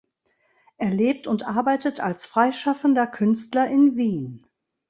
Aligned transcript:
Er 0.79 0.89
lebt 0.89 1.27
und 1.27 1.45
arbeitet 1.45 1.99
als 1.99 2.25
freischaffender 2.25 3.05
Künstler 3.05 3.67
in 3.67 3.95
Wien. 3.97 4.45